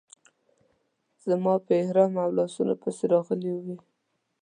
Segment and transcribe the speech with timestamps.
[1.29, 3.77] زما په احرام او لاسونو پسې راغلې وې.